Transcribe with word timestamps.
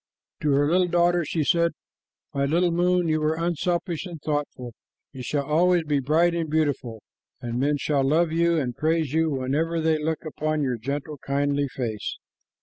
Then 0.39 0.49
to 0.49 0.55
her 0.55 0.67
little 0.67 0.87
daughter 0.87 1.23
she 1.23 1.43
said, 1.43 1.73
"My 2.33 2.45
little 2.45 2.71
moon, 2.71 3.07
you 3.07 3.21
were 3.21 3.35
unselfish 3.35 4.07
and 4.07 4.19
thoughtful. 4.19 4.73
You 5.13 5.21
shall 5.21 5.45
always 5.45 5.83
be 5.83 5.99
bright 5.99 6.33
and 6.33 6.49
beautiful, 6.49 7.03
and 7.39 7.59
men 7.59 7.77
shall 7.77 8.03
love 8.03 8.31
you 8.31 8.57
and 8.57 8.75
praise 8.75 9.13
you 9.13 9.29
whenever 9.29 9.79
they 9.79 9.99
look 10.03 10.25
upon 10.25 10.63
your 10.63 10.79
gentle, 10.79 11.19
kindly 11.19 11.67
face." 11.67 12.17